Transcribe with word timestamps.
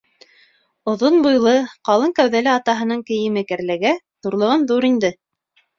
Оҙон 0.93 1.17
буйлы, 1.25 1.53
ҡалын 1.89 2.15
кәүҙәле 2.21 2.51
атаһының 2.55 3.07
кейеме 3.13 3.47
кәрләгә 3.53 3.95
ҙурлығын-ҙур 4.27 4.91
инде. 4.95 5.19